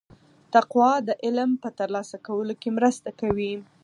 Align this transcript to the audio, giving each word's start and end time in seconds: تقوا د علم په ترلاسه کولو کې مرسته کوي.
تقوا 0.53 0.91
د 1.07 1.09
علم 1.23 1.51
په 1.63 1.69
ترلاسه 1.79 2.17
کولو 2.27 2.53
کې 2.61 2.69
مرسته 2.77 3.09
کوي. 3.21 3.53